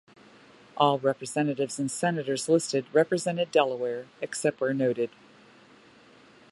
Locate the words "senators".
1.91-2.49